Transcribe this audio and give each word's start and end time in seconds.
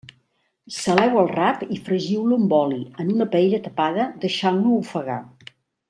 Saleu 0.77 1.19
el 1.23 1.29
rap 1.33 1.61
i 1.75 1.77
fregiu-lo 1.89 2.39
amb 2.43 2.57
oli, 2.61 2.81
en 3.05 3.13
una 3.19 3.29
paella 3.37 3.61
tapada, 3.71 4.09
deixant-lo 4.27 4.73
ofegar. 4.83 5.21